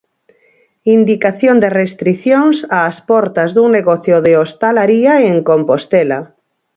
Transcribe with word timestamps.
Indicación 0.97 1.55
de 1.63 1.69
restricións 1.81 2.57
ás 2.85 2.97
portas 3.09 3.49
dun 3.55 3.69
negocio 3.77 4.15
de 4.25 4.31
hostalaría 4.39 5.13
en 5.29 5.35
Compostela. 5.49 6.19